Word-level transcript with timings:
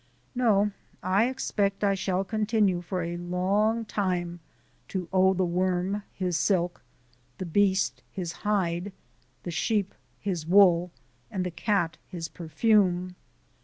No, 0.33 0.71
I 1.03 1.29
expect 1.29 1.83
I 1.83 1.93
shall 1.93 2.23
continue 2.23 2.81
for 2.81 3.03
a 3.03 3.17
long 3.17 3.85
time 3.85 4.39
to 4.87 5.07
owe 5.13 5.35
the 5.35 5.45
worm 5.45 6.01
his 6.11 6.37
silk, 6.37 6.81
the 7.37 7.45
beast 7.45 8.01
his 8.09 8.31
hide, 8.31 8.93
the 9.43 9.51
sheep 9.51 9.93
his 10.19 10.47
wool, 10.47 10.89
and 11.29 11.45
the 11.45 11.51
cat 11.51 11.97
his 12.07 12.29
perfume! 12.29 13.13